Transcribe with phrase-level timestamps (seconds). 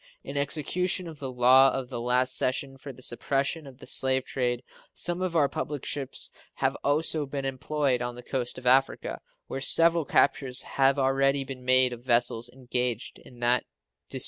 [0.23, 4.25] In execution of the law of the last session for the suppression of the slave
[4.25, 4.63] trade
[4.95, 9.61] some of our public ships have also been employed on the coast of Africa, where
[9.61, 14.19] several captures have already been made of vessels engaged in that disgraceful traffic.